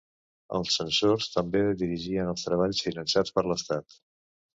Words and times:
Els 0.59 0.77
censors 0.77 1.27
també 1.35 1.61
dirigien 1.81 2.31
els 2.31 2.47
treballs 2.47 2.81
finançats 2.87 3.35
per 3.37 3.45
l'estat. 3.49 3.99